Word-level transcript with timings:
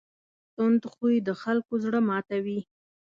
تند 0.55 0.81
خوی 0.93 1.15
د 1.27 1.29
خلکو 1.41 1.73
زړه 1.85 1.99
ماتوي. 2.07 2.59